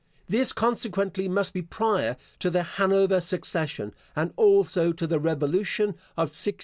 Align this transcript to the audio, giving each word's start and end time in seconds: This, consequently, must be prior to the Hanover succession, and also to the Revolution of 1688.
This, 0.27 0.51
consequently, 0.51 1.29
must 1.29 1.53
be 1.53 1.61
prior 1.61 2.17
to 2.39 2.49
the 2.49 2.63
Hanover 2.63 3.21
succession, 3.21 3.93
and 4.15 4.33
also 4.35 4.91
to 4.91 5.05
the 5.05 5.19
Revolution 5.19 5.89
of 6.17 6.31
1688. 6.33 6.59